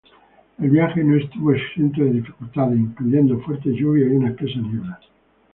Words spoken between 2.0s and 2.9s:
de dificultades,